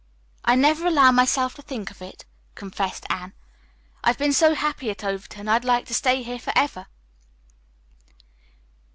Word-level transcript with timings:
"I 0.43 0.55
never 0.55 0.87
allow 0.87 1.11
myself 1.11 1.53
to 1.53 1.61
think 1.61 1.91
of 1.91 2.01
it," 2.01 2.25
confessed 2.55 3.05
Anne. 3.11 3.33
"I've 4.03 4.17
been 4.17 4.33
so 4.33 4.55
happy 4.55 4.89
at 4.89 5.03
Overton 5.03 5.47
I'd 5.47 5.63
like 5.63 5.85
to 5.85 5.93
stay 5.93 6.23
here 6.23 6.39
forever." 6.39 6.87